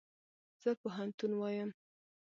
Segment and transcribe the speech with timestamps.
[0.61, 1.69] زه پوهنتون وایم